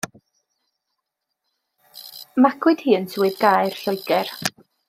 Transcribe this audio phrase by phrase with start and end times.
[2.45, 4.35] Magwyd hi yn Swydd Gaer, Lloegr.